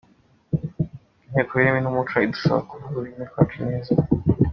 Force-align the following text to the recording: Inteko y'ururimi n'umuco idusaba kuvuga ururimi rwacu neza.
Inteko 1.25 1.51
y'ururimi 1.55 1.79
n'umuco 1.81 2.15
idusaba 2.25 2.59
kuvuga 2.69 2.93
ururimi 2.97 3.23
rwacu 3.29 3.57
neza. 3.67 3.93